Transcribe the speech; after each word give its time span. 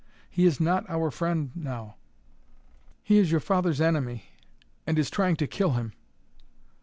He 0.31 0.47
is 0.47 0.59
not 0.59 0.89
our 0.89 1.11
friend 1.11 1.51
now. 1.53 1.97
He 3.03 3.19
is 3.19 3.29
your 3.29 3.39
father's 3.39 3.79
enemy 3.79 4.29
and 4.87 4.97
is 4.97 5.11
trying 5.11 5.35
to 5.35 5.45
kill 5.45 5.73
him." 5.73 5.93